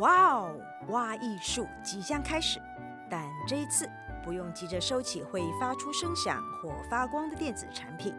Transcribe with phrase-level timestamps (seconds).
[0.00, 0.54] 哇哦，
[0.88, 2.58] 挖艺术即将开始，
[3.10, 3.86] 但这一次
[4.24, 8.14] 不用急着收起会发出声响或发光的电子产品，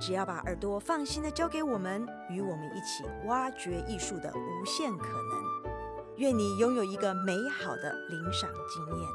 [0.00, 5.72] 只要把耳朵放心的交给我们，与我们一起挖掘艺术的无限可能。
[6.16, 9.08] 愿你拥有一个美好的聆赏经验。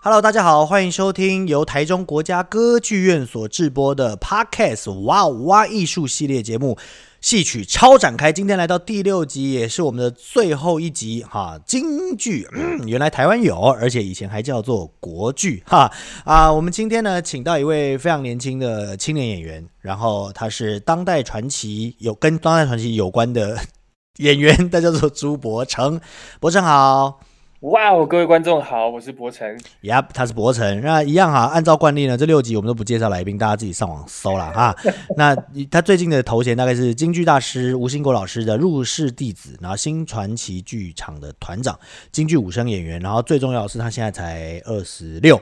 [0.00, 6.76] Hello，大家好，欢迎收听由台中国家歌剧院所制播的 Podcast 哇哦挖艺术系列节目。
[7.20, 11.58] 戏曲超展开，今天来到第六集，也是我们的最后一集哈。
[11.66, 12.46] 京剧，
[12.86, 15.90] 原来台湾有，而且以前还叫做国剧哈
[16.24, 16.52] 啊。
[16.52, 23.58] 我们今天呢，请到一位非常年轻的青年演员，然后他是当代传奇，有跟当代传奇有关的
[24.18, 26.00] 演员，他叫做朱伯成，
[26.38, 27.20] 伯成好。
[27.62, 29.44] 哇哦，各位观众好，我是博成。
[29.80, 30.80] 呀，他是博成。
[30.80, 34.72] 那一样哈，按照惯例呢，这六集我们都不介绍来宾，大家自己上网搜了哈。
[35.18, 35.34] 那
[35.68, 41.76] 他最近的头衔大概是京剧大师吴兴国老师的入室弟子，然后新传奇剧场的团长，
[42.12, 45.36] 京剧武生演员，然后最重要的是他现在才二十六。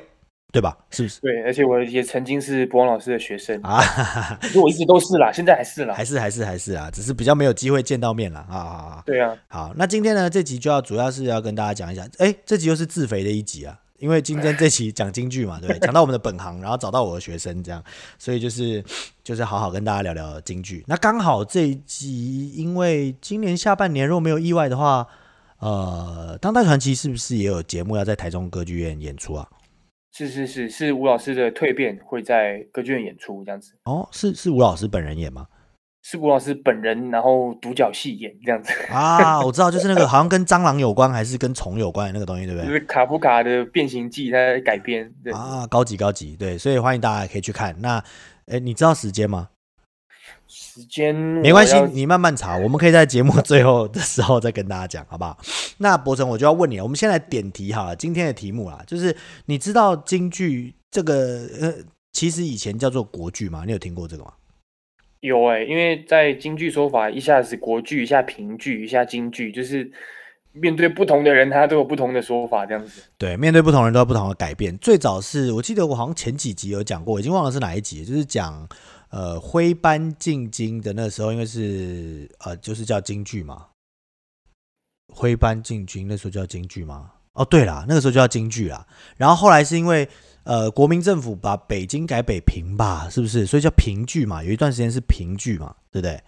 [0.56, 0.74] 对吧？
[0.88, 1.20] 是不是？
[1.20, 3.78] 对，而且我也曾经是博王老师的学生啊，
[4.56, 9.02] 我一直都是啦，现在还是啦，还是还是还是啊，只是比较没有机会见到面了啊。
[9.04, 17.84] 对啊，好，那今天呢，这集就要主要是要跟大家讲一下，哎，这集又是自肥的一集啊，因为今天这期 讲京剧嘛，对，讲到我们的本行，然后找到我的学生这样，
[18.18, 18.82] 所以就是
[19.22, 20.82] 就是好好跟大家聊聊京剧。
[20.86, 25.06] 那刚好这一集，因为今年下半年如果没有意外的话，
[25.58, 29.46] 呃，当代传奇是不是也有节目要在台中歌剧院演出啊？
[30.16, 35.46] 是是是是吴老师的蜕变会在歌剧院演出这样子哦，是是吴老师本人演吗？
[36.02, 42.66] 是吴老师本人，然后独角戏演这样子啊，我知道， 就是那个好像跟蟑螂有关，还是跟虫有关的那个东西，对不对？
[42.66, 47.76] 就是卡夫卡的《变形记》它改编对啊，高级高级，对，所以欢迎大家可以去看。
[47.82, 48.02] 那，
[48.46, 49.50] 哎，你知道时间吗？
[50.76, 55.38] 时间没关系，你慢慢查，我们可以在节目最后的时候再跟大家讲，好不好？
[55.78, 61.74] 那柏成，我就要问你了，我们先来点题哈，今天的题目啦，就是你知道京剧这个呃，
[62.12, 63.62] 其实以前叫做国剧吗？
[63.64, 64.32] 你有听过这个吗？
[65.20, 69.90] 有哎、欸，因为在京剧说法，一下子国剧，一下评剧，一下京剧，就是
[70.52, 73.00] 面对不同的人，他都有不同的说法，这样子。
[73.16, 74.76] 对，面对不同人都有不同的改变。
[74.76, 78.68] 最早是我记得我好像前几集有讲过，已经忘了是哪一集，就是讲。
[79.16, 83.68] 呃，徽班进京的那时候，因为是呃，就是叫京剧嘛。
[85.08, 87.12] 徽班进京那时候叫京剧吗？
[87.32, 88.86] 哦，对啦，那个时候就叫京剧啦。
[89.16, 90.06] 然后后来是因为
[90.44, 93.46] 呃，国民政府把北京改北平吧，是不是？
[93.46, 94.44] 所以叫平剧嘛。
[94.44, 96.22] 有一段时间是平剧嘛，对不对？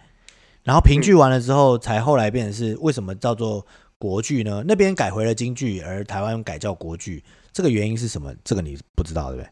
[0.63, 3.63] 然后平剧完了之后，才后来变成是为什么叫做
[3.99, 4.63] 国剧呢？
[4.67, 7.23] 那边改回了京剧，而台湾改叫国剧，
[7.53, 8.33] 这个原因是什么？
[8.43, 9.51] 这个你不知道对不对？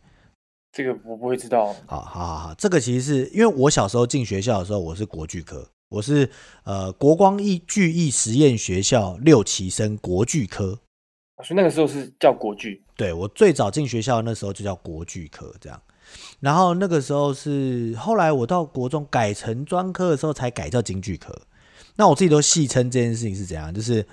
[0.72, 1.74] 这个我不会知道。
[1.86, 6.30] 好好好好，这个其实是因为我小时候进学校的时候，我是国剧科，我是
[6.64, 10.80] 呃国光艺剧艺实验学校六期生国剧科，
[11.44, 12.84] 所以那个时候是叫国剧。
[12.96, 15.82] 对，我最早进学校那时候就叫国剧科这样，
[16.40, 21.36] 然后那个时候是后来我到国中改成专科的时候才改叫京剧科。
[21.96, 24.06] 那我自己都戏称这件事情是怎样，就是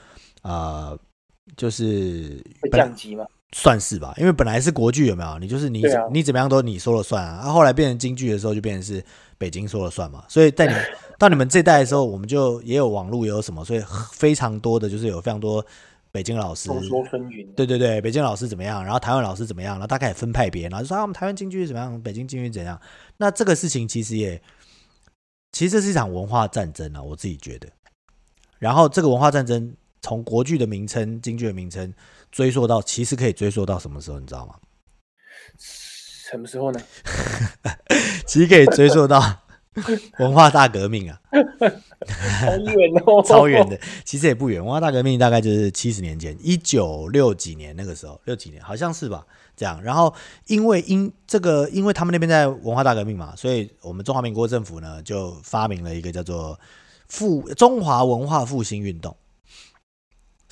[0.43, 0.98] 呃
[1.56, 3.26] 就是降级嘛。
[3.56, 5.38] 算是吧，因为本来是国剧有没有？
[5.38, 7.37] 你就是你、啊、你怎么样都你说了算啊。
[7.37, 9.03] 啊后来变成京剧的时候，就变成是
[9.38, 10.25] 北京说了算嘛。
[10.28, 10.75] 所以在你
[11.20, 13.82] 到你们这代的时候，我们就也有网络，也有什么，所以
[14.12, 15.64] 非常多的就是有非常多
[16.10, 16.66] 北京老师。
[16.66, 17.47] 众说纷纭。
[17.54, 18.82] 对对对，北京老师怎么样？
[18.84, 19.75] 然后台湾老师怎么样？
[19.75, 22.03] 然后大概也分派别，然后就说啊，我们台湾京剧怎么样？
[22.03, 22.76] 北京京剧怎样？
[23.19, 24.43] 那这个事情其实也
[25.53, 27.69] 其实这是一场文化战争啊，我自己觉得。
[28.59, 29.72] 然后这个文化战争
[30.03, 31.94] 从国剧的名称、京剧的名称。
[32.34, 34.56] 追溯到，其实可以追溯到什么时候，你知道吗？
[35.56, 36.80] 什么时候呢？
[38.26, 39.22] 其实可以追溯到
[40.18, 43.78] 文化大革命啊， 好远哦，超远的。
[44.04, 49.24] 其实也不远，文化大革命大概就是七十年前，一九六几年那个时候，六几年好像是吧？
[49.56, 50.12] 这样，然后
[50.48, 56.58] 因为因这个，因为他们那边在文化大革命嘛，所以我们中华民国政府呢就发明了一个叫做
[57.06, 59.16] 复中华文化复兴运动。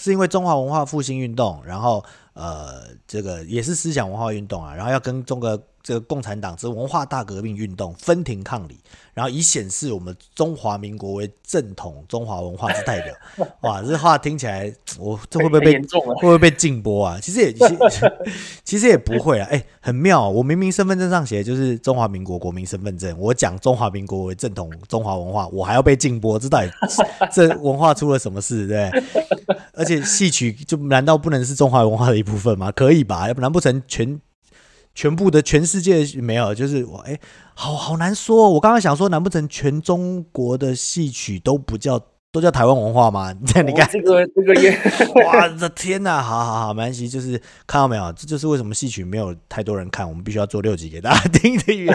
[0.03, 2.05] 是因为中华文化复兴运动，然后
[2.35, 8.79] 呃，这个也是思想文化运动啊，然后要跟中国这个共产党之文化大革命运动分庭抗礼，
[9.15, 13.15] 然后以显示我们中华民国为正统中华文化之代表。
[13.63, 17.19] 哇，这话听起来，我这会不会被会不会被禁播啊？
[17.21, 18.13] 其实也其实，
[18.65, 19.47] 其实也不会啊。
[19.51, 26.71] 哎、欸，很妙，我明明身份证上写的就是中华民国国民身份证，我讲中华民国为正统中华文化，我还要被禁播，这到底
[27.33, 28.67] 这文化出了什么事？
[28.67, 28.91] 对？
[29.75, 32.71] 而且戏曲就难道不能是中华文化的一部分吗？
[32.71, 33.27] 可以吧？
[33.33, 34.21] 难不成全
[34.95, 36.55] 全部的全世界没有？
[36.55, 37.19] 就是我哎，
[37.55, 38.51] 好好难说。
[38.51, 41.99] 我刚刚想说，难不成全中国的戏曲都不叫
[42.33, 43.31] 都叫台湾文化吗？
[43.39, 44.71] 你看你看，这个这个也，
[45.27, 51.95] 哇，这天哪，好好好，没关系，就是看到没有，这就是为什么戏曲没有太多人看，我们必须要做六集给大家听的原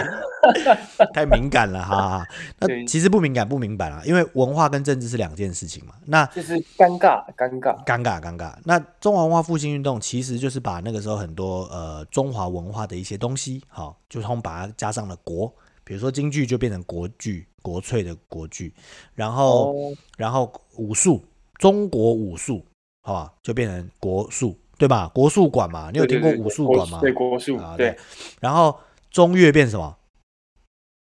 [1.12, 2.26] 太敏感了，哈哈。
[2.60, 5.94] 那其实不敏感，不明白啦，因为文化跟政治是两件事情嘛。
[6.04, 8.52] 那就是尴尬，尴尬，尴尬，尴尬。
[8.62, 15.52] 那中华文化复兴运动其实就是把那个时候很多呃中华文化的一些东西，好，就他们把它加上了国。
[15.82, 18.72] 比如说京剧就变成国剧，国粹的国剧，
[19.14, 21.22] 然后、哦、然后武术，
[21.58, 22.64] 中国武术，
[23.02, 25.06] 好吧，就变成国术，对吧？
[25.08, 26.98] 国术馆嘛，你有听过武术馆吗？
[27.02, 27.94] 对，国术啊，对。
[28.40, 28.74] 然后
[29.10, 29.94] 中乐变什么？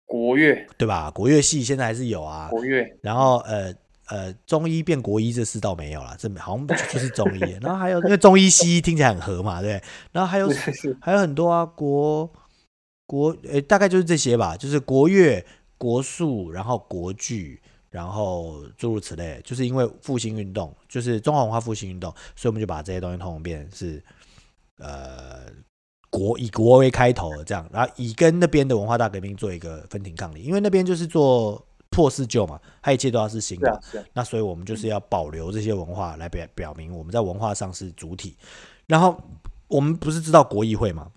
[0.07, 1.09] 国乐，对吧？
[1.13, 2.49] 国乐系现在还是有啊。
[2.51, 2.85] 国乐。
[3.01, 3.73] 然后呃
[4.09, 7.41] 呃，中医变国医这事倒没有了，这好像就是中医。
[7.63, 9.81] 然后还有因为中医西医听起来很合嘛，对。
[10.11, 10.49] 然后还有
[11.01, 12.29] 还有很多啊，国。
[13.09, 15.41] 国诶、欸，大概就是这些吧，就是国乐、
[15.79, 19.41] 国术，然后国剧，然后诸如此类。
[19.45, 24.03] 就是因为复兴运动，就是中华文化复兴运动，所以我们就把这些东西统统变成是
[24.79, 25.47] 呃
[26.11, 33.81] 国以国为开头这样，然后以跟那边的文化大革命做一个分庭抗礼，因为那边就是做破四旧嘛，它一切都要是新的，
[34.13, 38.37] 那所以我们就是要保留这些文化来表表明我们在文化上是主体。
[38.87, 39.21] 然后
[39.69, 41.11] 我们不是知道国议会吗？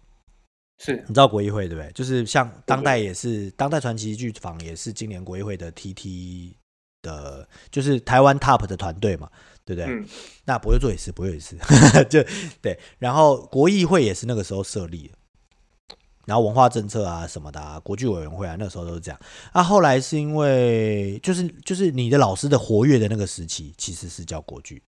[0.81, 1.91] 是，你知道国艺会对不对？
[1.91, 6.53] 就是像当代也是当代传奇剧坊也是今年国艺会的 TT
[7.01, 9.29] 的，就是台湾 TOP 的团队嘛，
[9.65, 9.91] 对不对？
[9.93, 10.07] 嗯、
[10.45, 11.57] 那博乐座也是，博乐也是，
[12.09, 12.23] 就
[12.61, 12.79] 对。
[12.97, 15.95] 然后国艺会也是那个时候设立的，
[16.25, 19.19] 然后文化政策啊什么的，啊，国剧委员会啊，那个时候都是这样。
[19.53, 24.81] 那、啊、后来是因为就是就是你的老师的活跃的那个时期，其实是叫国剧。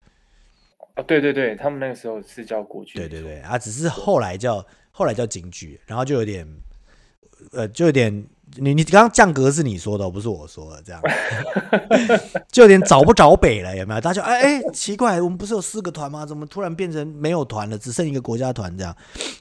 [0.95, 2.97] 啊，对对对，他们那个时候是叫国剧。
[2.97, 4.65] 对对对，啊，只是后来叫。
[4.91, 6.47] 后来叫京剧，然后就有点，
[7.53, 8.13] 呃，就有点，
[8.57, 11.01] 你你刚刚降格是你说的，不是我说的，这样，
[12.51, 14.01] 就有点找不着北了，有没有？
[14.01, 16.27] 大家哎哎，奇怪，我们不是有四个团吗？
[16.27, 18.95] 怎么突然变成没有团了，只剩一个国家团这样？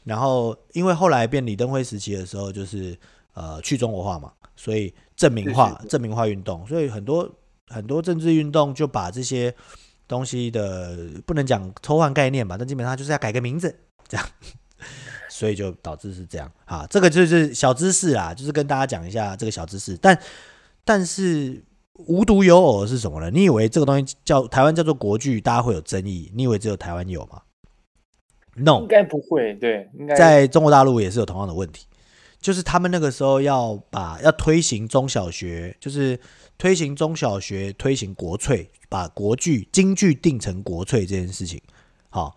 [0.05, 2.97] 然后因为后来变李登辉时期的时候，就是
[3.33, 7.29] 呃去中国化嘛，所以正名化，正名化运动，所以很多
[7.67, 9.53] 很多政治运动就把这些
[10.07, 13.75] 东西的不能讲偷换概念吧，但基本上就是要改个名字
[14.07, 14.25] 这样。
[15.39, 19.95] 所以就导致是这样啊，这个就是小知识啦，就是跟大家讲一下这个小知识。
[19.95, 20.19] 但
[20.83, 21.63] 但是
[21.93, 23.31] 无独有偶是什么呢？
[23.31, 26.29] 你以为这个东西叫台湾叫做国剧，大家会有争议？
[26.35, 27.43] 你以为只有台湾有吗
[28.57, 29.53] ？No，应该不会。
[29.53, 31.85] 对，应该在中国大陆也是有同样的问题，
[32.41, 36.19] 就是他们那个时候要把要推行中小学，就是
[36.57, 41.61] 推行中小学推行国粹，把国剧京剧定成国粹这件事情，
[42.09, 42.35] 好。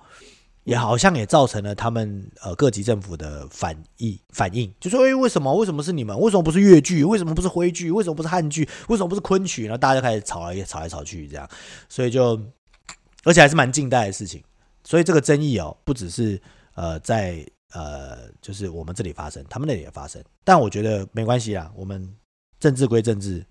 [0.65, 6.17] 也好像也造成了他们呃各级政府的反意反应，就说哎，为什么为什么是你们？
[6.21, 7.03] 为什么不是粤剧？
[7.03, 7.91] 为什么不是徽剧？
[7.91, 8.69] 为什么不是汉剧？
[8.89, 9.65] 为什么不是昆曲？
[9.65, 11.49] 然后大家就开始吵来吵来吵去这样，
[11.89, 12.41] 所以就
[13.25, 14.43] 而且还是蛮近代的事情，
[14.85, 16.41] 所以这个争议哦，不只是
[16.75, 22.09] 呃在呃就是我们这里发生，他们那里也发生，但我觉得没关系啦，我们
[22.61, 23.45] 政治归政治，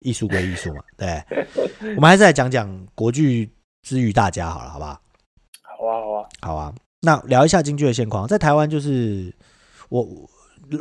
[0.00, 1.24] 艺术归艺术嘛，对，
[1.96, 3.50] 我们还是来讲讲国剧
[3.82, 5.00] 之于大家好了，好不好？
[6.46, 6.72] 好啊。
[7.00, 9.34] 那聊一下京剧的现况，在台湾就是
[9.88, 10.08] 我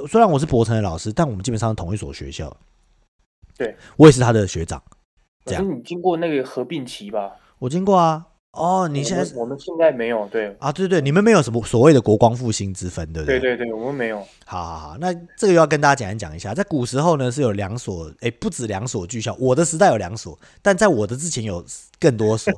[0.07, 2.55] 虽然我是博成的老师，但我们基本上是同一所学校。
[3.57, 4.81] 对，我也是他的学长。
[5.45, 7.33] 这样，你经过那个合并期吧？
[7.59, 8.27] 我经过啊。
[8.55, 13.39] 哦，你现在我们现在没有对啊，对对，你们没有什么所谓的国光复兴之分，对不对？
[13.39, 14.19] 对对对，我们没有。
[14.45, 19.35] 好好好，那这个又要跟大家简单讲一下，在古时候呢是有两所，哎，不止两所巨校。
[19.39, 21.63] 我的时代有两所，但在我的之前有
[21.99, 22.53] 更多所，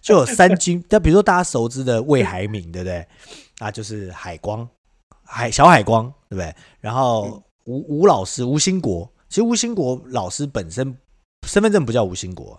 [0.00, 0.82] 就有三军。
[0.88, 3.06] 但比如说大家熟知的魏海敏，对不对？
[3.58, 4.66] 啊，就是海光，
[5.24, 6.54] 海小海光，对不对？
[6.80, 10.96] 然后吴吴老师吴兴国，其实吴兴国老师本身
[11.46, 12.58] 身份证不叫吴兴国。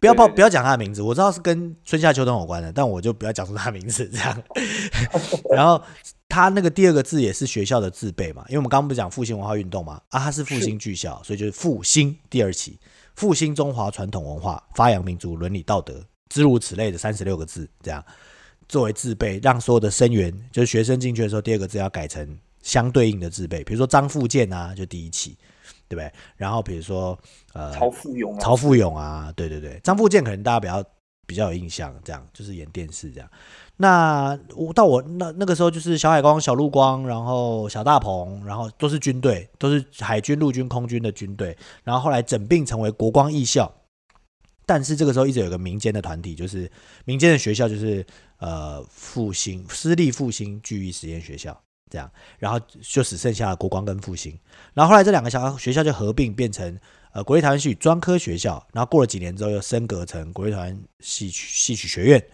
[0.00, 1.00] 不要报，不要讲他的名字。
[1.00, 4.42] 我知道是跟春夏秋冬有关的，但我就不要讲出他的名字这样。
[5.54, 5.80] 然后
[6.28, 12.80] 他那个第二个字也是学校的字辈嘛，因为我们刚刚不是讲复兴文化运动嘛，啊，他是复兴剧校，所以就是复兴第二期，
[13.14, 18.04] 复兴中华传统文化，发扬民族伦理道德，诸如此类的三十六个字这样
[18.68, 25.38] 作为字辈，让所有的生源就是学生进去的时候，第二个字要改成相对应的字辈，比如说张复健啊，就第一期。
[25.90, 26.12] 对不对？
[26.36, 27.18] 然后比如说，
[27.52, 30.84] 呃，曹富勇啊，曹富勇啊，对对对，张富健可能大家比较
[31.26, 33.28] 比较有印象，这样就是演电视这样。
[33.76, 41.58] 那我到我那那个时候就是小海光、小陆光，然后小大鹏，然后都是军队，都是海军、陆军、空军的军队。
[41.82, 43.72] 然后后来整并成为国光艺校，
[44.64, 46.70] 但是这个时候一直有个民间的团体，就是
[47.04, 48.06] 民间的学校，就是
[48.38, 51.60] 呃复兴私立复兴聚艺实验学校。
[51.90, 54.38] 这样，然后就只剩下了国光跟复兴，
[54.72, 56.78] 然后后来这两个小学校就合并变成
[57.12, 62.24] 呃国立台湾戏曲专科学校，然后过了几年之后又升格成国立台湾戏曲戏曲学院，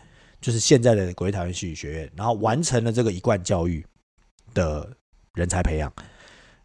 [0.41, 3.85] 就是现在的国立台湾戏曲学院，然后完成了这个一贯教育
[4.53, 4.95] 的
[5.33, 5.91] 人才培养，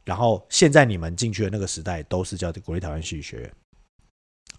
[0.04, 3.52] 然后现在你们进去的那个时代都是叫国立台湾戏曲学院，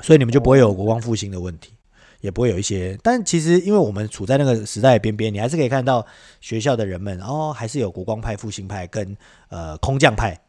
[0.00, 1.74] 所以你们就不会有国光复兴的问题。
[2.22, 6.06] 也不会有一些，但其实因为我们处在那个时代的边边，你还是可以看到
[6.40, 9.14] 学校的人们，哦，还是有国光派、复兴派跟
[9.48, 10.40] 呃空降派。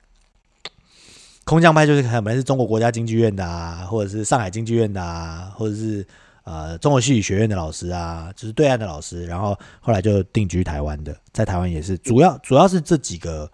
[1.46, 6.06] 空降派就是可能是中国国家京剧院的啊，或者是上海京剧院的啊，或者是
[6.44, 13.52] 呃中国戏曲学院的老师啊，就是对岸的老师，然后后来就定居台湾的，在台湾也是主要主要是这几个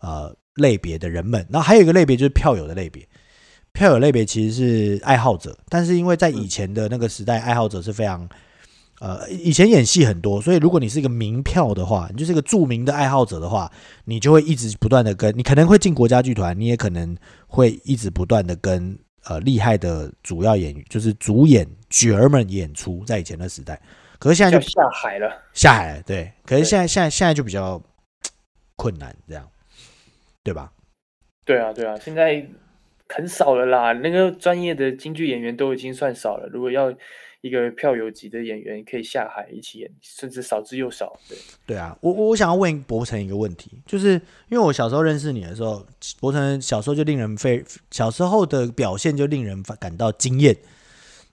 [0.00, 3.02] 呃类别的人们，然后还有一个类别就是票友的类别。
[3.72, 4.54] 票友类别其实
[4.96, 8.28] 是爱好者，但是因为在以前的那个时代，爱好者是非常，
[9.00, 13.72] 呃，以前演戏很多，所以如果你是一个名票的话，你就是一个著名的爱好者的话，
[14.04, 23.80] 你就会一直不断的跟，你可能会进国家剧团，你也可能会一直不断的跟呃厉害的主要演员，就是主演角儿们演出，在以前的时代，
[24.18, 27.82] 可是现在就下海了，下海了，对，可是现在现在现在就比较
[28.76, 29.48] 困难，这样，
[30.44, 30.70] 对吧？
[31.46, 32.46] 对啊，对啊，现在。
[33.14, 36.48] 很少了啦，那个专业的京剧演员都已经算少了。
[36.48, 36.92] 如果要
[37.42, 41.12] 一个票友级的演员可以下海一起演，甚至少之又少。
[41.28, 44.12] 对，对啊，我我想要问博成一个问题，就是
[44.48, 45.84] 因为我小时候认识你的时候，
[46.20, 50.56] 博成小时候就令人非小时候的表现就令人感到惊艳，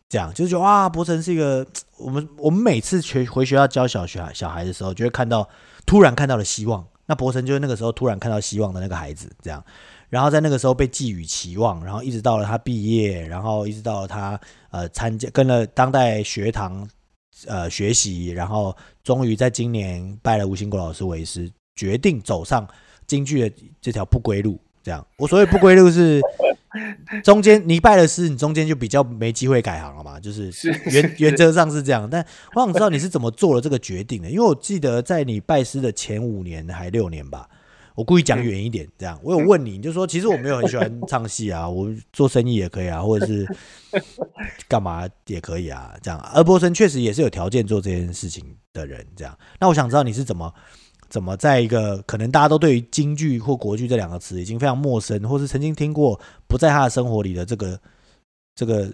[0.09, 1.65] 这样就是觉得哇，博成是一个
[1.97, 5.47] 我们我们每次去回学校教小学小孩的时候，就会看到
[5.85, 6.85] 突然看到了希望。
[7.05, 9.63] 那博成就是那个时候突然看到希望的那个孩子，这样。
[10.09, 14.39] 然后在那个时候被寄予期望，然后一直到了他毕业，然后一直到了他
[14.71, 16.87] 呃参加跟了当代学堂
[17.47, 22.67] 呃学习，然后终于在今年拜了吴兴国老师为师，决定走上
[23.05, 24.59] 京剧的这条不归路。
[24.81, 26.21] 这样，我所谓不归路是
[27.21, 30.49] 中间你拜了师，你中间就比较没机会改行了嘛，就是
[30.85, 32.09] 原原则上是这样。
[32.09, 32.25] 但
[32.55, 37.47] 我想知道你是怎么做了这个决定的，因为我记得在你拜师的前五年还六年吧。
[37.99, 43.45] 我故意讲远一点，这样我有问你，你就说其实我没有很喜欢唱戏啊， 我做生意也可以啊，或者是
[44.69, 46.17] 干嘛也可以啊，这样。
[46.33, 49.37] 而柏成确实也是有条件做这件事情的人，这样。
[49.59, 50.53] 那我想知道你是怎么
[51.09, 57.77] 怎么在一个可能大家都对于京剧或国剧这两个词已经非常陌生，或是曾经听过不在他的生活里的这个
[58.55, 58.89] 这个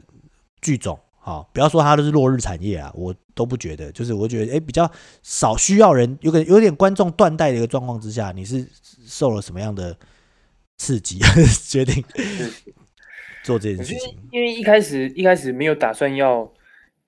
[0.64, 0.98] 剧种。
[1.26, 3.92] 好，不要说它都是落日产业啊，我都不觉得。
[3.92, 4.88] 就是我觉得，哎，比较
[5.24, 8.64] 少需要人，有个有点观众断代的一个状况之下，你是
[9.08, 9.98] 受了什么样的
[10.78, 11.18] 刺激，
[11.68, 12.04] 决定
[13.44, 14.16] 做这件事情？
[14.32, 16.54] 因为一开始一开始没有打算要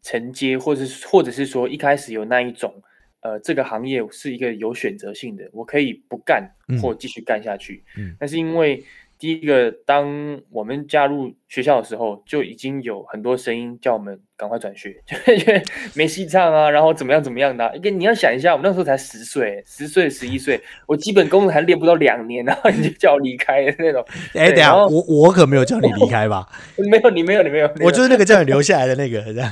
[0.01, 2.73] 承接，或者是或者是说一开始有那一种，
[3.21, 7.83] 呃，这个行业是一个有选择性的，我可以不干或继续干下去。
[7.95, 8.83] 嗯，但是因为。
[9.19, 14.95] 第一个，当我们加入学校的时候，就已经有很多声音叫我们赶快转学，
[15.27, 15.61] 因为
[15.95, 17.75] 没戏唱啊，然后怎么样怎么样的、啊。
[17.75, 24.05] 一个你要想一下，我们那时候才十岁，十岁十一岁，我基本功还练不到两年，然后你就叫我离开的那种。
[24.35, 26.47] 哎、欸，等下，我我可没有叫你离开吧？
[26.77, 29.51] 没有，你没有，你没有，我就是那个叫你留下来的那个，这样。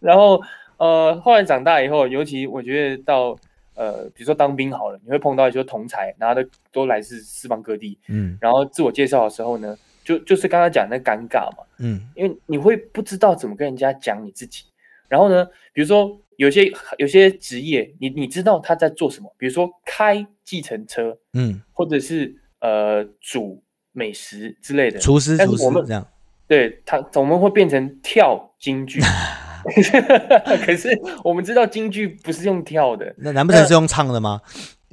[0.00, 0.40] 然后
[0.76, 3.36] 呃，后来长大以后，尤其我觉得到。
[3.74, 14.64] 呃，比如说当兵好了，你会碰到一些同才，然后都都来自四方各地，嗯，然后自我介绍的时候呢，就就是刚刚讲那尴尬嘛，嗯，因为你会不知道怎么跟人家讲你自己，
[15.08, 23.62] 然后呢，比如说有些有些职业，你你知道他在做什么，比如说开计程车，嗯，或者是呃煮
[23.92, 26.06] 美食之类的，厨师，厨师这样，
[26.46, 29.00] 对他，我们会变成跳京剧。
[30.64, 30.88] 可是
[31.24, 34.40] 我们知道京剧不是用跳的，那难不成是用唱的吗？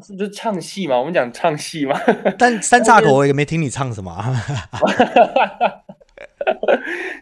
[0.03, 0.97] 是不是唱戏嘛？
[0.97, 1.99] 我们讲唱戏嘛。
[2.37, 4.15] 但三岔口我也没听你唱什么。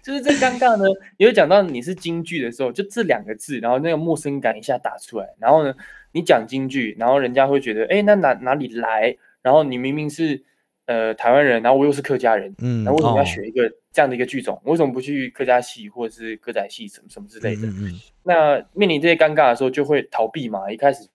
[0.04, 0.84] 就是最尴尬呢。
[1.18, 5.28] 你会讲到你是京剧的时候，就这两个字，然后那个陌生感一下打出来。
[5.40, 5.74] 然后呢，
[6.12, 9.16] 你讲京剧，然后人家会觉得，哎、欸，那哪哪里来？
[9.42, 10.44] 然后你明明是
[10.86, 13.72] 呃台湾人，然后我又是客家人，嗯，那为什么要选一个？
[13.96, 17.62] 这样的一个剧种，为什么不去客家戏或者是歌仔戏什么什么之类的？
[17.68, 20.70] 嗯嗯，那面临这些尴尬的时候，就会逃避嘛。
[20.70, 21.08] 一开始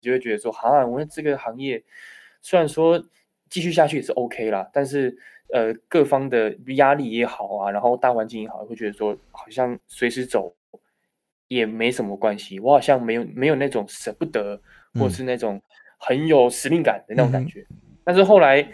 [0.00, 1.82] 就会觉得说，好像我们这个行业
[2.40, 3.04] 虽然说
[3.48, 5.12] 继续下去也是 OK 啦，但是
[5.52, 10.54] 呃，各方的压力也好啊，然后大环境也好，会觉得说好像随时走
[11.48, 12.60] 也没什么关系。
[12.60, 14.62] 我好像没有没有那种舍不得，
[14.94, 15.60] 或是那种
[15.98, 17.66] 很有使命感的那种感觉。
[17.70, 18.64] 嗯、但是后来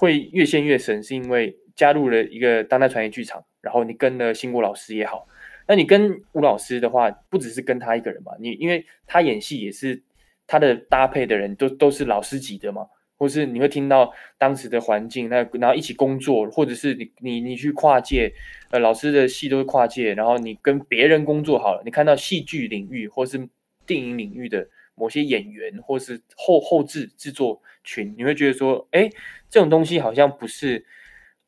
[0.00, 1.56] 会越陷越深，是因为。
[1.76, 5.26] 加入了一个当代传艺剧场，然后你跟了兴国老师也好，
[5.66, 10.02] 那你跟吴老师的话，不只是跟他一个人嘛，你因为他演戏也是
[10.46, 18.30] 他的搭配的人都都是老师级的嘛，或是你会听到当时的环境，那然后一起工作，或者是你你你去跨界，
[18.70, 23.48] 呃，老师的戏都是跨界，然后你跟别人工作好了，你看到戏剧领域或是
[23.86, 24.68] 电影领域的
[25.00, 29.08] 某些演员，或是后后制制作群，你会觉得说，哎，
[29.48, 30.84] 这种东西好像不是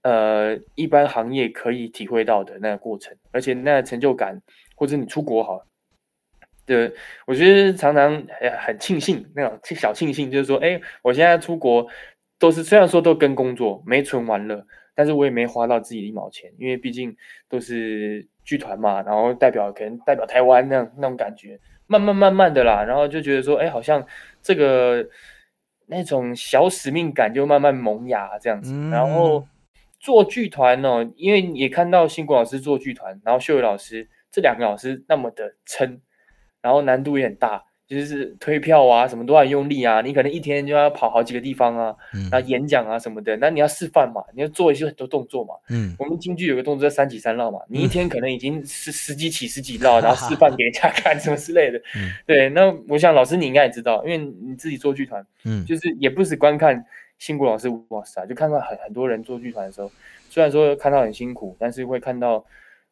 [0.03, 4.41] 呃一般行业可以体会到的那个过程，而且那成就感，
[4.75, 5.67] 或者你出国好了。
[6.65, 6.91] 对，
[7.27, 8.25] 我觉得常常
[8.65, 11.87] 很庆幸那种小庆幸，就是说，哎，我现在出国
[12.39, 17.15] 都是虽然说都跟工作没存完了，但是我也没花到自己的一毛钱，因为毕竟
[17.49, 21.59] 都是剧团嘛，然后代表可能代表台湾那样那种感觉，
[21.93, 24.05] 慢慢慢慢的啦，然后就觉得说，哎，好像
[24.41, 25.07] 这个
[25.87, 29.47] 那种小使命感就慢慢萌芽这样子，嗯、然后
[30.01, 36.01] 做剧团哦，因为也看到新国老师做剧团，然后秀伟老师这两个老师那么的撑。
[36.63, 40.01] 然后难度也很大，就是推票啊，什么都很用力啊。
[40.01, 43.37] 你可能一天就要跑好几个地方啊，嗯、然后演讲啊什么的。
[43.37, 45.55] 那你要示范嘛，你要做一些很多动作嘛。
[45.69, 51.79] 嗯，我们京剧有个动作叫三起三落嘛，你一天可能已经十十几起十几落， 然后示范给人家看什么之类的。
[51.97, 52.49] 嗯，对。
[52.49, 56.85] 那我想老师你应该也知道，因为你自己做剧团，嗯，就是也不是观看
[57.19, 59.91] 辛苦老师吴老师啊，就看到很很多人做剧团的时候，
[60.31, 62.45] 虽然说看到很辛苦，但是会看到。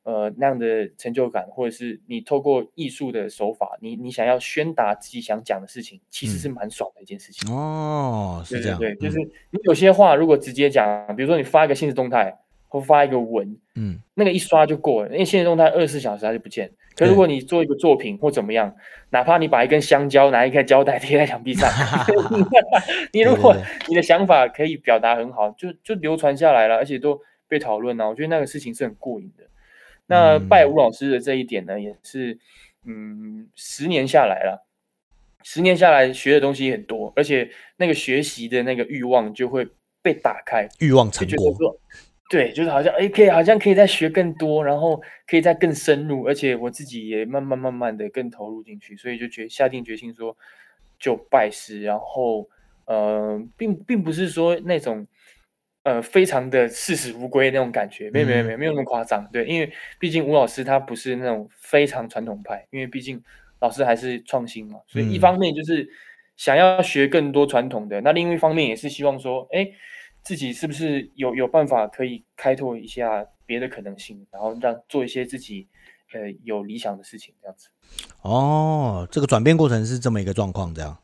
[0.03, 7.53] 呃，那样的成就感，或者是你透过艺术的手法，你你想要宣达自己想讲的事情，其实是蛮爽的一件事情。
[7.53, 9.19] 嗯、哦，是这样，对，对，对，就是
[9.51, 16.71] 你有些话如果直接讲，比如说你发一个现实动态或发一个文，嗯，那个一刷就过了，因为现实动态二十四小时它就不见。
[16.97, 18.75] 可如果你做一个作品或怎么样，
[19.11, 21.71] 哪怕你把一根香蕉拿一个胶带贴在墙壁上，
[23.13, 23.55] 你如果
[23.89, 29.45] 你的想法可以表达很好，就就流传下来了，而且都被讨论了，我觉得那个事情是很过瘾的。
[30.11, 32.37] 那拜吴老师的这一点呢，也是，
[32.85, 34.67] 嗯，十年下来了，
[35.45, 39.69] 十年下来学的东西很多，而且那个学习的那个欲望就会
[40.03, 41.79] 被打开，欲望成果，
[42.29, 50.37] 对，就是好像哎，可以，好像可以再学更多，然后可以再更深入，而且我自己也慢慢慢慢的更投入进去，所以就决下定决心说
[50.99, 52.49] 就拜师，然后
[52.87, 55.07] 呃，并并不是说那种。
[55.91, 63.21] 呃，非常的视死如归那种感觉，没有没有没有没有那么夸张，对，因为毕竟吴老师他不是那种非常传统派，因为毕竟
[63.59, 65.89] 老师还是创新嘛，所以一方面就是
[66.37, 69.67] 想要学更多传统的，嗯、那另一方面也是希望说，哎，
[70.23, 75.67] 自己是不是有有办法可以开拓一下别的可能性，然后让做一些自己
[76.13, 77.69] 呃有理想的事情这样子。
[78.23, 80.99] 哦，这个转变过程是这么一个状况，这样。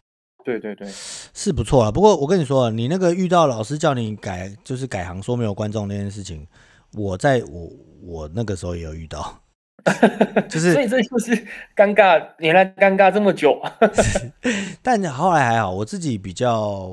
[0.47, 0.89] 对对对，
[1.35, 1.91] 是不错啊。
[1.91, 6.47] 不过我跟你说，你那个遇到老师叫你改，就是改行说没有观众那件事情，
[6.95, 7.69] 我在我
[8.01, 9.41] 我那个时候也有遇到，
[10.49, 11.35] 就是所以这就是
[11.75, 13.61] 尴尬，原来尴尬这么久。
[14.81, 16.93] 但后来还好，我自己比较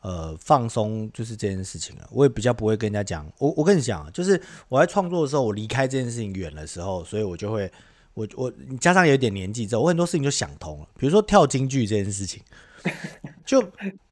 [0.00, 3.24] 呃放松，就是这件事情了，我也比较不会跟人家讲。
[3.38, 7.70] 我我跟你讲，就是我在创作的时候，我离开这件事情远的时候，所以我就会
[8.14, 12.42] 我我加上有点年纪之后，我很多事情就想通了，比如说跳京剧这件事情。
[13.44, 13.62] 就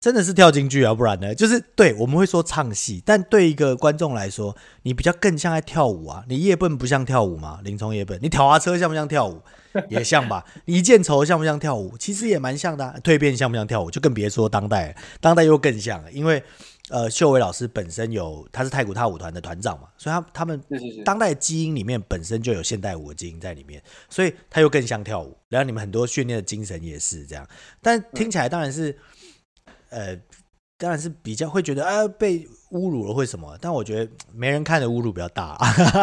[0.01, 1.35] 真的是跳京剧啊，不然呢？
[1.35, 6.25] 就是对我们会说唱戏，但对一个观众来说，你比较更像在跳舞啊。
[6.29, 7.61] 你夜奔不像跳舞吗？
[7.65, 9.43] 林冲夜奔，你挑滑车像不像跳舞？
[9.89, 10.45] 也像吧。
[10.67, 11.97] 你一见愁像不像跳舞？
[11.99, 12.95] 其实也蛮像的啊。
[13.03, 13.91] 蜕变像不像跳舞？
[13.91, 16.43] 就更别说当代，当代又更像了，因为。
[16.91, 20.61] 呃，秀伟老师本身有，他是太古踏舞团的团长嘛，所以他他们
[21.05, 25.37] 当代基因里面本身就有现代舞的基因在里面，所以他又更像跳舞。
[25.49, 27.49] 然后你们很多训练的精神也是这样，
[27.81, 28.97] 但听起来当然是，
[29.91, 30.17] 呃，
[30.77, 32.41] 当然是比较会觉得啊被
[32.73, 35.57] 侮辱了或什么，但我觉得没人看的侮辱比较大，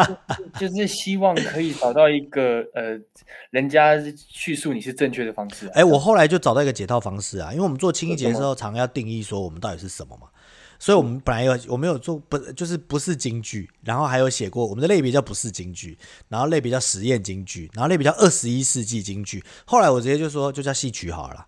[0.58, 2.98] 就是希望可以找到一个呃，
[3.50, 5.68] 人家叙述你是正确的方式。
[5.74, 10.28] 哎，我后来就找到一个解套方式啊，因为我们做轻一节的时候，常要定义说我们到底是什么嘛。
[10.78, 19.42] 所以，我们本来有，我们有做不就是不是京剧，然后还有写过我们的类别叫不是京剧，然后类别叫实验京剧，然后类别叫二十一世纪京剧。
[19.64, 21.46] 后来我直接就说就叫戏曲好了，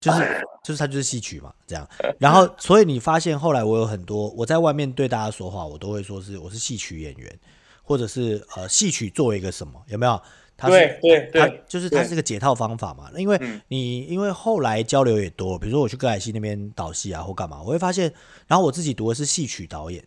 [0.00, 1.88] 就是 就是它就是戏曲嘛，这样。
[2.18, 7.38] 然后，所以你发现后来我有很多我在外面对大家说话，我都会说是我是戏曲演员，
[7.82, 10.20] 或者是呃戏曲作为一个什么，有没有？
[10.56, 13.38] 他是对对对，他就是他是个解套方法嘛，因为
[13.68, 18.12] 你因为后来交流也多，比如说我去歌仔戏那边导戏啊或干嘛，我会发现，
[18.46, 20.02] 然后我自己读的是戏曲导演，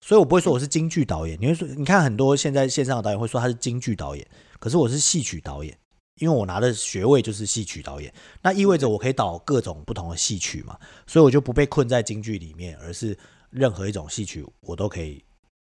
[0.00, 1.36] 所以我不会说我是京剧导演。
[1.40, 4.26] 你会说，你看很多现在线上的导演会说他是京剧导演，
[4.58, 5.76] 可是我是戏曲导演，
[6.18, 8.10] 因为我拿的学位就是戏曲导演，
[8.42, 13.14] 那意味着我可以导各种不同的戏曲嘛，所以我就不被困在京剧里面，而是
[13.50, 15.22] 任何一种戏曲我都可以。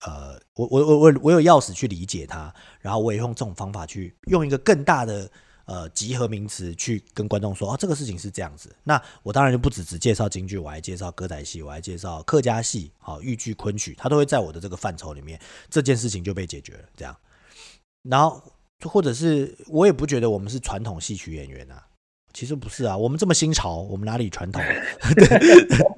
[0.06, 5.30] 呃，我我我我我有钥匙去理解它，然后我也用这种方法去用一个更大的
[5.66, 8.76] 呃集合名词去跟观众说哦，这个事情是这样子。
[8.84, 15.40] 那我当然就不只只介绍京剧，我还介绍歌仔戏，我还介绍客家戏，好豫剧、昆曲，它都会在我的这个范畴里面，
[15.70, 16.84] 这件事情就被解决了。
[16.98, 17.16] 这样，
[18.04, 18.44] 然后
[18.84, 21.88] 或者是我也不觉得我们是传统戏曲演员啊。
[22.34, 24.60] 其实不是啊，我们这么新潮，我们哪里传统？
[25.16, 25.28] 对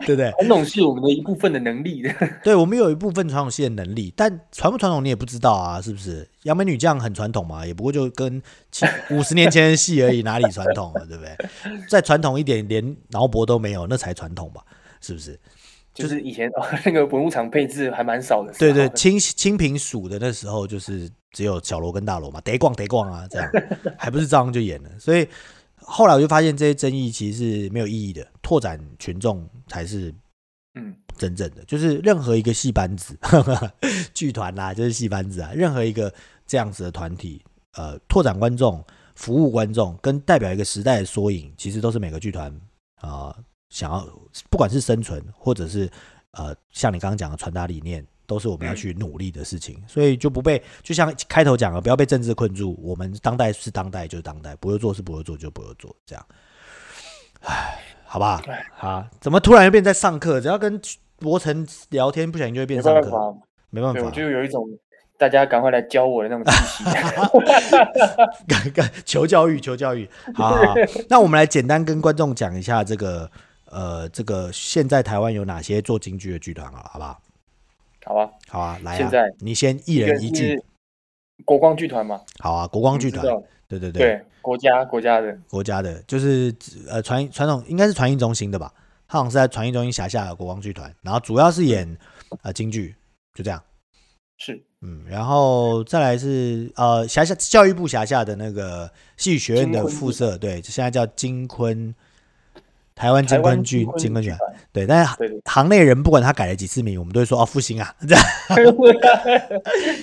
[0.05, 0.29] 对不对？
[0.37, 2.13] 传统是我们的一部分的能力的。
[2.43, 6.27] 对，我们有一部分传统戏的能力，但传不传统你也不知道啊，是不是？
[6.43, 11.37] 杨梅女将很传统嘛，也不过就跟七 五十年前的戏而已，哪里传统了，对不对？
[11.87, 14.61] 再传统一点，连脑波都没有，那才传统吧？
[14.99, 15.39] 是不是？
[15.93, 18.51] 就是以前、哦、那个文物厂配置还蛮少的。
[18.59, 23.49] 对对，清清平署的那时候就是只有小罗跟大罗嘛，得逛得逛啊，这样
[23.97, 25.25] 还不是照样就演了，所以。
[25.87, 30.13] 后来我就发现这些争议其实是没有意义的，拓展群众才是
[30.73, 33.17] 嗯真正的，就是任何一个戏班子、
[34.13, 36.13] 剧团啦，就是戏班子啊，任何一个
[36.45, 37.41] 这样子的团体，
[37.73, 38.83] 呃，拓展观众、
[39.15, 42.53] 服务观众，跟代表一个时代的缩影，其实都是每个剧团
[43.01, 43.37] 啊
[43.69, 44.05] 想要，
[44.49, 45.89] 不管是生存，或者是
[46.31, 48.05] 呃像你刚刚讲的传达理念。
[48.25, 52.79] 都是我们要去努力的事情，所以就不被就像开头讲了，不要被政治困住。
[52.81, 56.25] 我们当代是当代就是当代，不会做是不会做就不会做，这样。
[57.41, 58.41] 唉，好吧，
[58.75, 60.41] 好，怎么突然又变在上课？
[60.41, 60.81] 只要跟
[61.17, 63.35] 博成聊天，不小心就会变上课。
[63.69, 64.67] 没办法，我就有一种
[65.17, 66.83] 大家赶快来教我的那种气息。
[68.47, 70.09] 赶 赶求教育，求教育。
[70.33, 70.73] 好，好，好，
[71.09, 73.29] 那我们来简单跟观众讲一下这个
[73.69, 76.89] 呃，这个现在台湾有哪些做京剧的剧团啊？
[76.91, 77.21] 好不好？
[78.05, 78.97] 好啊，好啊，来啊！
[78.97, 80.63] 现在你先一人一句。
[81.43, 82.21] 国光剧团嘛。
[82.39, 83.25] 好啊，国光剧团。
[83.67, 83.91] 对对对。
[83.91, 85.35] 对，国家国家的。
[85.49, 86.53] 国家的，就是
[86.87, 88.71] 呃传传统应该是传艺中心的吧？
[89.07, 91.97] 他好像是在传艺中心辖下的国光剧团，然后主要是演
[92.43, 92.95] 呃京剧，
[93.33, 93.61] 就这样。
[94.37, 94.63] 是。
[94.81, 101.93] 嗯，然后再来是呃辖下教育部辖下的那个戏剧学院的附设，对，现在叫金昆。
[102.95, 104.39] 台湾京昆剧京昆剧团，
[104.71, 105.11] 对，但是
[105.43, 108.23] 行内人不管他改了几次名，我们都会说哦复兴啊， 这样，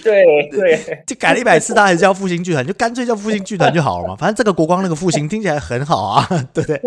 [0.04, 4.14] 对对，就改了一百次，他还是叫复兴剧团，就干脆叫复兴剧团就好了嘛。
[4.14, 6.80] 反正这个国光那个复兴听起来很好啊， 对不对？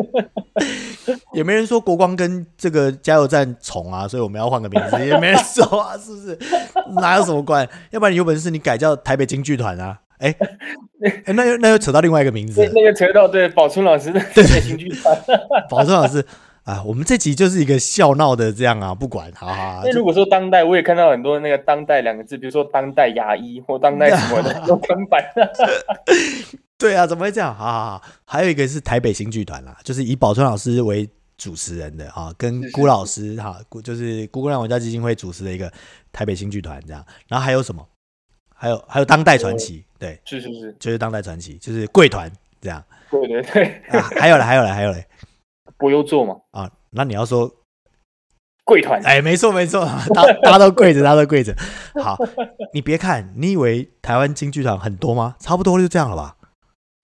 [1.33, 6.37] 也没人说国光跟这个加油站重啊，所以我们要换个名字，也没人说啊，是不是？
[7.01, 7.67] 哪有什么关？
[7.89, 9.97] 要不然你有本事你改叫台北京剧团啊。
[10.19, 10.33] 哎，
[11.25, 15.15] 哎，那又那又扯到另外一个名字，那个扯到对宝春老师的对新剧团，
[15.69, 16.25] 宝春老师
[16.63, 19.81] 啊，我们这集就是一个笑闹的这样啊，不管，好好。
[19.83, 25.23] 那如果说当代，我也看到很多那个当代两个字，比如说当代牙医或当代什么的 都翻版。
[26.77, 27.53] 对啊，怎么会这样？
[27.53, 35.71] 好好好，还有一个是台北新剧团啦，就是以宝春老师为主持人的哈，跟辜老师哈，就是辜公亮文教基金会主持的一个
[36.11, 37.85] 台北新剧团这样，然后还有什么？
[38.65, 45.05] 还有还有当代传奇，对，是是是，就是当代传奇，就是贵团这样，对对对，啊，还有嘞，还有嘞，还有嘞，
[45.77, 47.47] 博优座嘛，啊，那你要说
[48.63, 51.55] 贵团，哎，没错没错，大大家都跪着，大家都跪着，
[52.01, 52.17] 好，
[52.73, 55.35] 你别看，你以为台湾京剧团很多吗？
[55.39, 56.35] 差不多就这样了吧？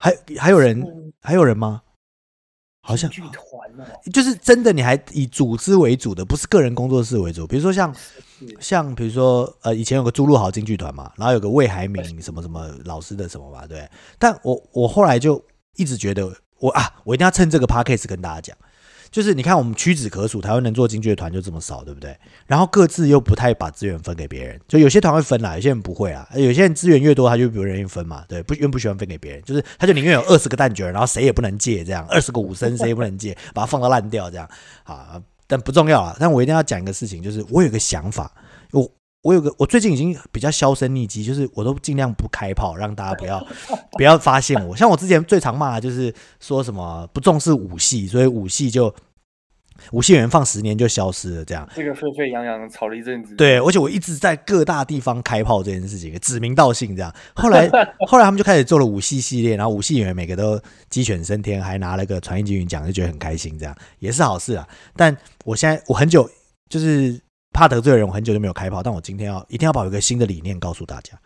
[0.00, 1.82] 还还有人，还有人吗？
[2.84, 7.46] 好像剧团呢，就是真的，你还以组织为主的，不是个人工作室为主。
[7.46, 7.94] 比如说像
[8.58, 13.88] 像比如说呃，以前有个朱露豪京剧团嘛，然后有个魏海敏什么什么老师的什么吧，对。
[14.18, 15.42] 但我我后来就
[15.76, 18.56] 一直觉得我啊，我一定要趁这个 p a c k a g e 跟大家讲。
[19.12, 22.16] 就是你看，我们屈指可数，台湾能做京剧的团就这么少，对不对？
[22.46, 26.26] 然后各自又不太把资源分给别人，就有些团会分啦，有些人不会啊。
[26.34, 34.48] 有些人资源越多，他就不愿意分嘛，对，不愿不喜欢分给别人，就是他就宁愿有二十个蛋卷，然后谁也不能借，这样 二十个武僧谁也不能借，把它放到烂掉这样
[34.84, 35.20] 啊。
[35.46, 38.32] 但不重要啊，但我一定要讲一个事情，就是我有个想法，
[39.22, 39.32] 我。
[39.32, 43.46] 有个，我最近已经比较销声匿迹，就是我都尽量不开炮，让大家不要
[43.92, 44.76] 不要发现我。
[44.76, 48.94] 像我之前最常骂的就是说什么不重视武戏，所以武戏就
[49.92, 51.66] 武戏演员放十年就消失了，这样。
[51.74, 53.34] 这个沸沸扬扬吵了一阵子。
[53.36, 57.14] 对，而且我一直在各大地方开炮这件事情，指名道姓这样。
[57.34, 57.66] 后来
[58.06, 64.68] 后来他们就开始做了武戏系列，然后武戏演员每个都鸡犬升天，还拿了个传艺金云奖，就觉得很开心，这样也是好事啊。
[64.94, 66.28] 但我现在我很久
[66.68, 67.18] 就是。
[67.52, 71.18] 怕得罪人，我很久就没有开炮，但我今天要一定要把一个新的理念告诉大家，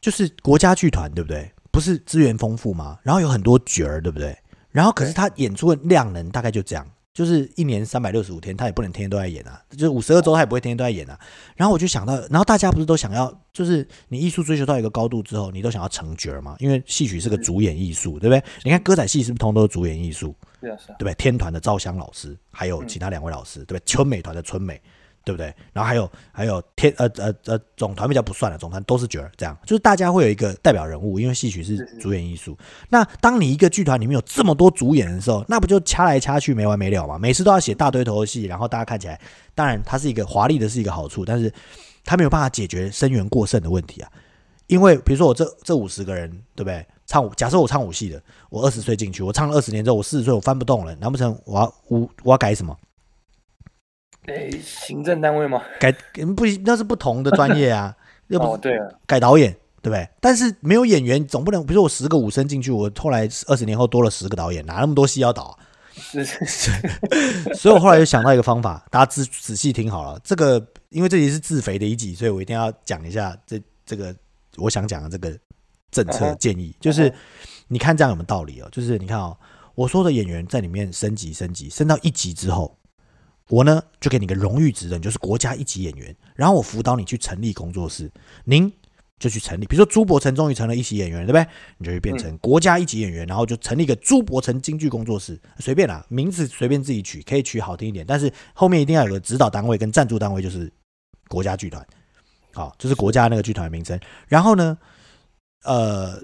[0.00, 1.50] 就是国家剧团对不对？
[1.70, 2.98] 不是资源丰富吗？
[3.02, 4.36] 然后有很多角儿对不对？
[4.70, 11.18] 然后可是他演出的量能大概就这样，就是一年三百六十五天，他也不能天天都在演啊，就是五十二周他也不会天天都在演啊。
[11.54, 16.56] 然后我就想到，然后大家不是都想要，就是你艺术追求到一个高度之后，你都想要成角儿吗？
[16.58, 18.42] 因为戏曲是个主演艺术，对不对？
[18.64, 20.34] 你看歌仔戏是不是通通都是主演艺术？
[20.60, 21.14] 对不对？
[21.14, 23.82] 天团的赵湘老师，还有其他两位老师，对不对？
[23.84, 24.80] 春美团的春美。
[25.26, 25.52] 对不对？
[25.72, 32.56] 然后还有还有天呃呃呃总团比较不算了，总团都是角儿，这样就是大家会有一个代表人物，因为戏曲是主演艺术。
[32.88, 37.18] 那当你一个剧团里面有这么多主演的时候，那不就掐来掐去没完没了嘛？
[37.18, 39.20] 每次都要写大堆头的戏，然后大家看起来，
[39.52, 41.52] 当然它是一个华丽的是一个好处，但是
[42.04, 44.08] 它没有办法解决生源过剩的问题啊。
[44.68, 46.86] 因为比如说我这这五十个人，对不对？
[47.04, 52.76] 唱舞，假设我唱舞戏的，我二十岁进去，我唱了二十年之后，我四十岁我翻不动了，难不成我要我我要改什么？
[54.26, 55.62] 哎，行政单位吗？
[55.78, 55.92] 改
[56.36, 57.94] 不那是不同的专业啊。
[58.28, 60.08] 要不哦，对啊，改导演对不对？
[60.20, 65.54] 但是没有演员，总不能比如说我十个武生进去，我后来二十年后多了十个导演，哪那么多戏要导啊？
[65.94, 66.70] 是是是。
[67.54, 74.12] 所以我后来就想到一个方法，大家仔仔细听好了，这个因为这集是自肥的一集，所以我一定要讲一下这这个
[74.56, 75.38] 我想讲的这个
[75.92, 77.14] 政策建议，就是
[77.68, 78.68] 你看这样有没有道理哦？
[78.72, 79.38] 就是你看哦，
[79.76, 82.76] 我说的演员在里面升级升级升到一级之后。
[83.48, 86.14] 我呢，就给你个荣誉职任，就是国家一级演员。
[86.34, 88.10] 然后我辅导你去成立工作室，
[88.44, 88.72] 您
[89.20, 89.64] 就去成立。
[89.66, 91.46] 比如说朱柏成终于成了一级演员，对不对？
[91.78, 100.70] 你就会变成国家一级演员，然后就成立一个朱柏成京剧工作室，随便啦，名字随便自己取，可以取好听一点，但是后面一定要有个指导单位跟赞助单位，就是
[101.28, 101.86] 国家剧团，
[102.52, 103.98] 好，就是国家那个剧团的名称。
[104.26, 104.76] 然后呢，
[105.62, 106.20] 呃，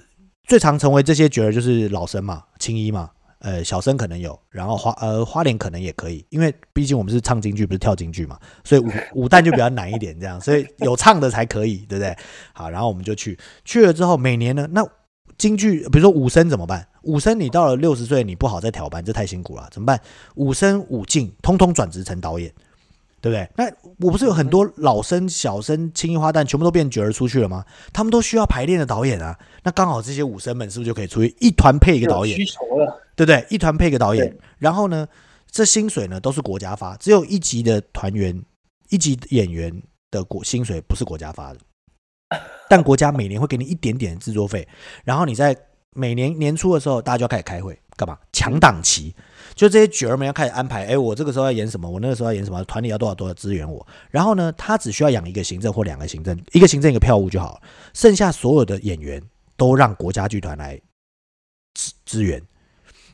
[0.48, 3.10] 最常成为这些角儿就是老生嘛，青衣嘛。
[3.42, 12.16] 呃，小生可能有，然后花呃花莲可能也可以，因为毕竟我们是唱京剧，不是跳京剧嘛，所以武武旦就比较难一点，这样，所以有唱的才可以，对不对？
[12.52, 14.82] 好，然后我们就去去了之后，每年呢，那
[15.36, 16.86] 京剧比如说武生怎么办？
[17.02, 20.00] 武生你到了六十岁，你不好再调班，这太辛苦了，怎么办？
[20.36, 22.52] 武生武进通通转职成导演。
[23.22, 23.48] 对不对？
[23.56, 23.72] 那
[24.04, 27.64] 我不是有很多老生、小生、青衣花旦，全部都变角儿出去了吗？
[27.92, 29.38] 他们都需要排练的导演啊。
[29.62, 32.36] 那刚好这些武生们是不是就可以出去一团配一个导演？
[32.36, 33.46] 需求了，对不对？
[33.48, 34.36] 一团配一个导演。
[34.58, 35.06] 然后呢，
[35.48, 38.42] 这薪水呢都是国家发，只有一级的团员、
[38.90, 41.60] 一级演员的国薪水不是国家发的，
[42.68, 44.66] 但国家每年会给你一点点制作费。
[45.04, 45.56] 然后你在
[45.94, 48.18] 每年年初的时候，大家就要开始开会，干嘛？
[48.32, 49.14] 抢档期。
[49.54, 53.86] 就这些角儿们要开始安排，哎，我这个时候要演什么，我那个时候要演什么，团里要多少多少支援我。
[54.10, 57.60] 然后呢，他只需要养一个行政或两个行政，一个行政一个票务就好了。
[57.92, 59.22] 剩下所有的演员
[59.56, 60.80] 都让国家剧团来
[61.74, 62.42] 支支援。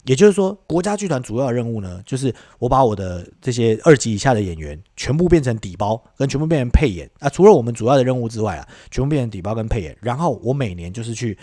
[0.05, 7.29] 也就是说，国家剧团主要任务呢，就是我把我的这些二级以下的演员全部变成底包，跟全部变成配演啊。
[7.29, 9.95] 除了我们主要的任务之外啊，全部变成底包跟配演。
[10.01, 11.37] 然后我每年就是去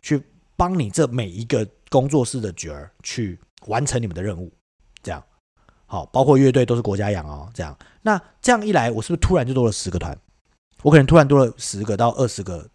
[0.00, 0.20] 去
[0.58, 3.38] 帮你这每一个工作室的角儿去。
[3.66, 4.50] 完成你们的任务，
[5.02, 5.22] 这样
[5.84, 10.16] 好，包括乐队都是国家养哦，这样那这样一来，我是不是突然就多了十个团？
[10.82, 12.66] 我可能突然多了十个到二十个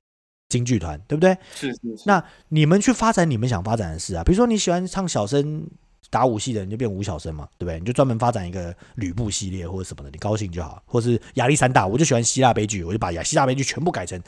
[0.49, 1.35] 京剧团，对不对？
[1.55, 2.03] 是是是。
[2.05, 5.65] 那你们去发展你们想发展的事啊，比如说你喜欢唱小生。
[6.09, 7.79] 打武戏的你就变武小生嘛，对不对？
[7.79, 10.79] 你就专门发展一个吕布系列或者什么的，你高兴就好。
[10.85, 14.21] 或是亚历山大，我就喜欢希腊悲剧，我就把亚希腊悲剧全部改成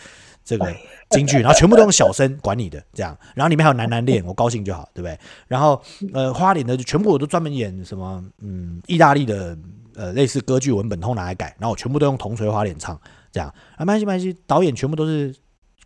[0.45, 0.73] 这个
[1.09, 3.17] 京剧，然后全部都用小生管你的这样。
[3.33, 5.19] 然后里面还有男男恋，我高兴就好，对不对？
[5.47, 5.81] 然后
[6.13, 9.57] 呃，花脸的就全部我都专门演什么嗯，意大利的
[9.95, 12.97] 呃类似歌剧文本，通拿来改，然后我全部都用铜锤花脸唱
[13.31, 13.49] 这样。
[13.75, 15.35] 啊，没关系没关系，导演全部都是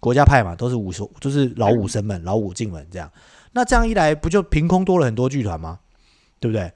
[0.02, 3.12] 国家派嘛，都是武术，就是老武生们、老武进们这样。
[3.54, 5.80] 那这样一来，不就凭空多了很多剧团吗？
[6.42, 6.72] 对不对？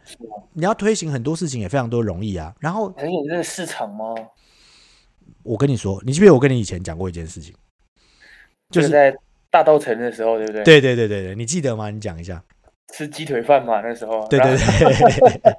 [0.54, 2.54] 你要推行很多事情也非常多容易啊。
[2.60, 4.14] 然后能有这个市场吗？
[5.44, 7.54] 我跟你说，你记不记得我跟你以前讲过一件事情？
[8.74, 9.16] 就是在
[9.50, 10.64] 大稻城的时候，对不对？
[10.64, 11.90] 对对对对对，你记得吗？
[11.90, 12.44] 你讲一下。
[12.94, 14.28] 吃鸡腿饭嘛，那时候。
[14.28, 15.56] 对对对。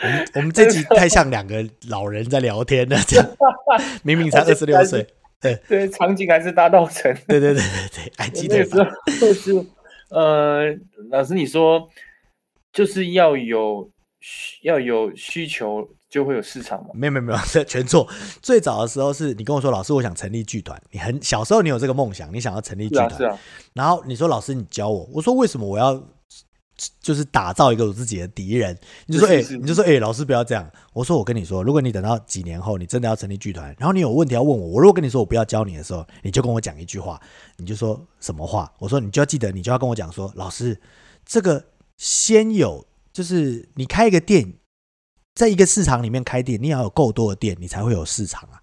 [0.00, 3.26] 我们我们这集太像两个老人在聊天了，这样
[4.02, 5.06] 明明才 二十六岁。
[5.40, 7.12] 对对，场景还是大稻城。
[7.26, 8.90] 对对对对对，还记得吗？
[9.20, 9.52] 就是。
[10.10, 10.74] 呃，
[11.10, 11.86] 老师，你说
[12.72, 13.90] 就是要有
[14.20, 16.90] 需要有需求，就会有市场吗？
[16.94, 18.08] 没有没有没有，这全错。
[18.42, 20.80] 最早的时候是你跟我说，老师，我想成立剧团。
[20.90, 23.10] 你很小时候，你有这个梦想，你想要成立剧团。
[23.16, 23.38] 是啊。
[23.74, 25.08] 然后你说，老师，你教我。
[25.12, 26.02] 我说，为什么我要？
[27.00, 30.64] 就是打造一个我自己的敌人，你就说哎、你就说哎、老师不要这样。
[30.92, 37.20] 我说我跟你说，如果你等到几年后，你真的要成立剧团，然后你有问题要问我，我如果跟你说我不要教你的时候，你就跟我讲一句话，
[37.56, 38.72] 你就说什么话？
[38.78, 40.80] 我说你就要记得，你就要跟我讲说，老师，
[41.26, 41.64] 这个
[41.96, 44.54] 先有，就是你开一个店，
[45.38, 48.58] 在一个市场里面开店，你要有够多的店，你才会有市场啊。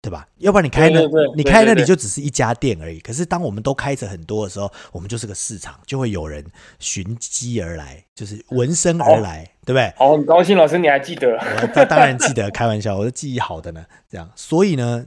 [0.00, 0.28] 对吧？
[0.36, 1.00] 要不然你开那，
[1.34, 3.00] 你开那里就只是一家店而已。
[3.00, 6.44] 可是当我们都开着很多的时候，我们就是个市场，就会有人
[6.78, 9.92] 寻机而来，就是闻声而来，对不对？
[9.96, 11.36] 好，很高兴，老师你还记得？
[11.62, 13.84] 我当然记得，开玩笑，我的记忆好的呢。
[14.08, 15.04] 这样，所以呢，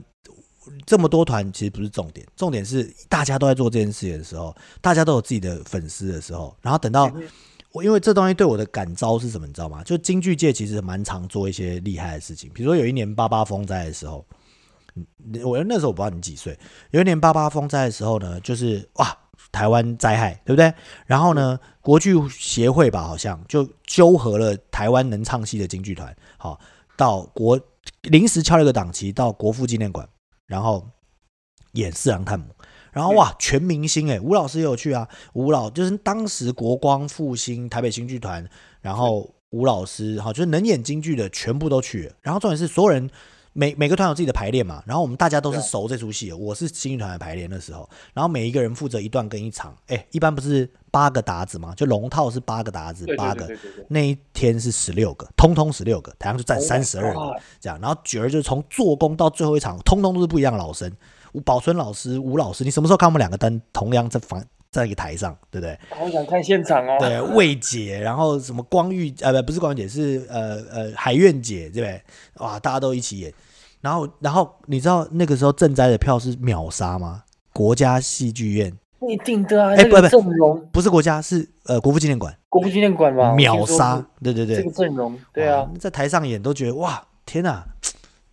[0.84, 7.08] 这么多团其实不是重点，重点是大家都在做这件事情的时候，大家都有自己的粉丝的时候，然后等到
[7.78, 9.84] 我因为这东西对我的感召是什么，你知道吗？
[9.84, 14.26] 就京剧界其实蛮常做一些厉害的事情，比如说有一年八八风灾的时候，
[15.44, 16.58] 我那时候我不知道你几岁，
[16.90, 19.16] 有一年八八风灾的时候呢，就是哇，
[19.52, 20.74] 台湾灾害，对不对？
[21.06, 26.58] 然后呢，国剧协会吧，好像就纠合了台湾能唱戏的京剧团，好
[26.96, 27.60] 到国
[28.02, 30.08] 临时敲了一个档期到国父纪念馆，
[30.48, 30.84] 然后
[31.74, 32.46] 演《四郎探母》。
[32.92, 35.08] 然后哇，全明星哎，吴老师也有去啊。
[35.34, 38.48] 吴老就是当时国光复兴台北新剧团，
[38.80, 42.12] 然后吴老师哈，就是能演京剧的全部都去了。
[42.22, 43.08] 然后重点是所有人
[43.52, 46.32] 每每个团有自己的排练嘛，然后我们大家都是熟这出戏。
[46.32, 49.76] 我是新剧团的排练的时候，然后每一个人负责一段跟一场。
[49.88, 53.48] 哎，一般不是八个打子嘛，就龙套是八个打子，八个。
[53.88, 57.20] 那一天是十六个，通通十六个，台上就站三十二个
[57.58, 57.80] 这样。
[57.80, 60.92] 然后角儿就是从做工到最后一场，通通都是不一样的老生。
[61.32, 65.78] 吴宝春老师、吴老师，你什么时候看我们两个灯同样在房在一个台上，对不对？
[65.90, 66.96] 好想看现场哦。
[67.00, 72.02] 对，魏姐，然后什么光玉呃不不是光玉姐是呃呃海苑姐，对不对？
[72.36, 73.32] 哇，大家都一起演。
[73.80, 77.22] 然后然后你知道那个时候赈灾的票是秒杀吗？
[77.52, 78.72] 国家戏剧院
[79.08, 87.64] 一定的啊，哎不不阵容不是国家是呃国父纪念馆，国父纪念馆嘛，秒杀，对对对，这个阵容对啊，在台上演都觉得哇天哪！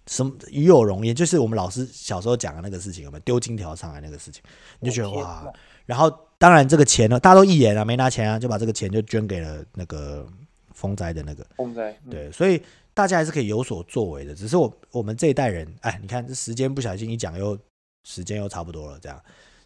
[0.07, 4.43] 什么与有荣焉，就是我们老师小时候讲的那个事情，我们丢金条上来那个事情，
[4.79, 5.51] 你就觉得哇。
[5.85, 10.27] 然后当然这个钱呢，大家都义演啊，没拿钱啊，就把这个钱就捐给了那个
[10.73, 11.95] 风灾的那个风灾。
[12.09, 12.61] 对，所以
[12.93, 14.33] 大家还是可以有所作为的。
[14.35, 17.57] 只是我我们这一代人，哎，你看这时间不小心一讲又
[18.03, 19.21] 时间又差不多了，这样。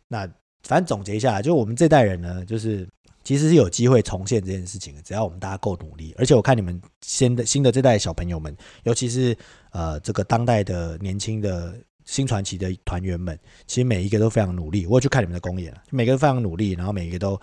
[0.08, 0.30] 那
[0.64, 2.88] 反正总结一下，就我们这代人呢，就是。
[3.30, 6.16] 其实是有机会重现这件事情的，只要我们大家够努力。
[6.18, 9.38] 而且我看你们新的新的这代小朋友们，尤其是
[9.70, 14.88] 呃这个当代的年轻的新传奇的团员们，其实每一个都非常努力。
[14.88, 17.40] 我有去看你们的公演了，每个都非常努力，然后每一个都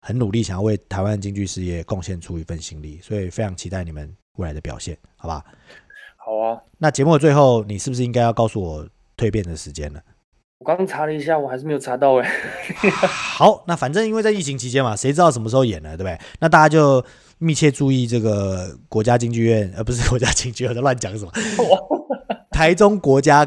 [0.00, 3.00] 很努力，想要为台湾京剧事业贡献出一份心力。
[3.02, 5.44] 所以非常期待你们未来的表现，好吧？
[6.18, 6.62] 好啊。
[6.78, 10.00] 那节目的最后，你是不是应该要告诉我蜕变的时间了？
[10.66, 12.28] 我刚刚查了一下，我还是没有查到哎。
[13.06, 15.90] 好，那反正因为在疫情期间嘛，谁知道什么时候演呢？
[15.90, 16.18] 对不对？
[16.40, 17.04] 那大家就
[17.38, 21.30] 密切注意这个国家京剧院，而、呃、不是国家京剧院，我在乱讲什么？
[22.50, 23.44] 台中国家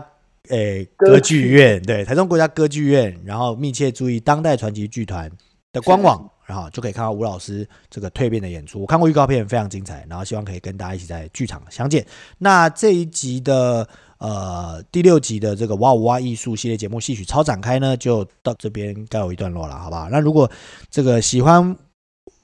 [0.48, 5.30] 诶、欸、歌剧院，对，台中国家歌剧院，然后密切注意当代传奇剧团
[5.74, 8.80] 的官网，然后就可以看到吴老师这个蜕变的演出。
[8.80, 12.06] 我看过预告片，非常精彩，然后希望可以跟大家一起在剧场相见。
[12.38, 13.86] 那这一集的。
[14.20, 20.10] 呃，第六集的这个哇哇哇艺术系列节目戏曲超展开呢，就到这边该有一段落了，好不好？
[20.10, 20.50] 那如果
[20.90, 21.76] 这个喜欢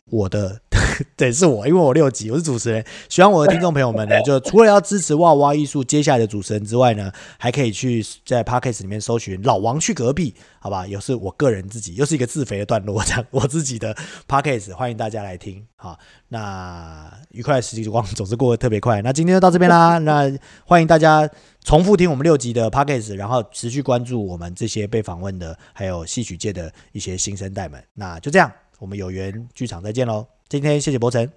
[0.10, 0.60] 我的，
[1.16, 2.86] 对，是我，因为我六级，我是主持人。
[3.10, 10.86] 喜欢我的听众朋友们呢，就除了要支持哇哇艺术接下来的主持人之外呢，还可以去在 Podcast 里面搜寻老王去隔壁，好吧？
[10.88, 13.96] 又是我个人自己，又是一个自肥的段落，这样我自己的
[14.28, 15.66] Podcast，欢迎大家来听。
[15.76, 15.98] 好，
[16.30, 19.02] 那愉快的时光总是过得特别快。
[19.02, 20.32] 那今天就到这边啦，那
[20.66, 21.30] 欢迎大家。
[21.64, 27.84] 重复听我们六集的 Podcast，然后持续关注我们这些被访问的，还有戏曲界的一些新生代们。
[27.96, 30.35] 那就这样，我们有缘剧场再见喽！
[30.48, 31.28] 今天谢谢博成，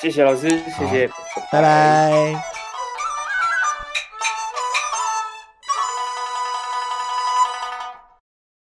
[0.00, 1.08] 谢谢老师，谢谢，
[1.50, 2.63] 拜拜。